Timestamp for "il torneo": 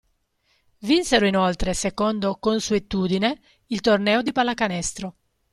3.67-4.23